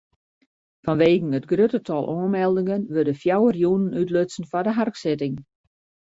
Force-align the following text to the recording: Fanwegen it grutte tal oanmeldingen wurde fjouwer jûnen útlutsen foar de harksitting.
Fanwegen 0.85 1.35
it 1.37 1.47
grutte 1.51 1.79
tal 1.87 2.03
oanmeldingen 2.13 2.83
wurde 2.93 3.13
fjouwer 3.21 3.55
jûnen 3.63 3.97
útlutsen 4.01 4.47
foar 4.51 4.65
de 4.67 4.73
harksitting. 4.77 5.35